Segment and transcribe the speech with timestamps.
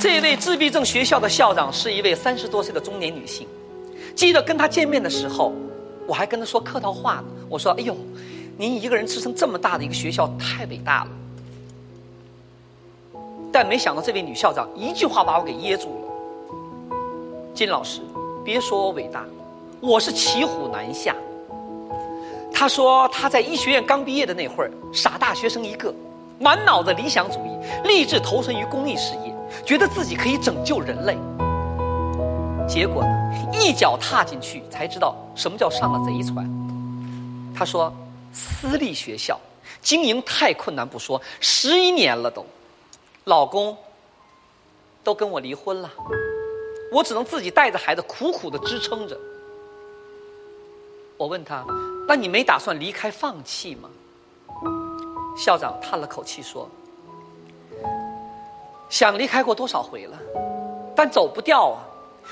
[0.00, 3.48] 这位自闭症学校的校长是一位三十多岁的中年女性。
[4.14, 5.52] 记得跟她见面的时候，
[6.06, 7.24] 我还跟她说客套话呢。
[7.48, 7.96] 我说：“哎呦，
[8.56, 11.10] 您一个人支撑这么大的一个学校，太伟大了。”
[13.50, 16.96] 但没想到这位女校长一句话把我给噎住了。
[17.52, 18.00] 金老师，
[18.44, 19.24] 别说我伟大，
[19.80, 21.16] 我是骑虎难下。
[22.52, 25.92] 她说她在医学院刚毕业的那会儿，傻大学生一个，
[26.38, 29.34] 满脑子理想主义，立志投身于公益事业。
[29.64, 31.16] 觉得自己可以拯救人类，
[32.68, 33.08] 结果呢，
[33.52, 36.48] 一脚踏进去才知道什么叫上了贼船。
[37.54, 37.92] 他说，
[38.32, 39.38] 私立学校
[39.80, 42.44] 经营太困难不说，十一年了都，
[43.24, 43.76] 老公
[45.02, 45.90] 都跟我离婚了，
[46.92, 49.18] 我只能自己带着孩子苦苦的支撑着。
[51.16, 51.64] 我问他，
[52.06, 53.88] 那你没打算离开放弃吗？
[55.36, 56.68] 校长叹了口气说。
[58.88, 60.18] 想离开过多少回了，
[60.96, 61.84] 但走不掉啊！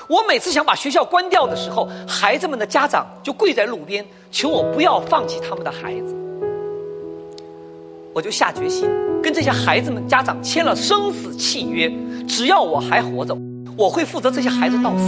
[0.08, 6.14] 我每次想把学校关掉的时候，孩子们的家长就跪在路边求我不要放弃他们的孩子。
[8.14, 8.89] 我就下决心
[9.22, 11.92] 跟这些孩子们家长签了生死契约，
[12.27, 13.36] 只要我还活着，
[13.77, 15.05] 我会负责这些孩子到死。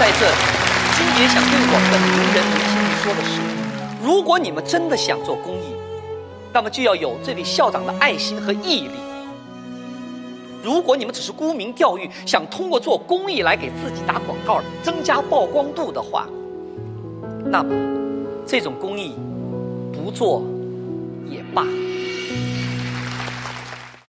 [0.00, 0.32] 在这里，
[0.96, 3.40] 金姐想对我们的名人明星说的是：
[4.02, 5.74] 如果你们真的想做公益，
[6.52, 8.90] 那么就要有这位校长的爱心和毅力。
[10.62, 16.26] 如果你们只是沽名钓誉，想通过做公益来给自己打广告、增加曝光度的话，
[17.44, 17.72] 那么
[18.44, 19.14] 这种公益
[19.92, 20.42] 不做
[21.30, 21.64] 也罢。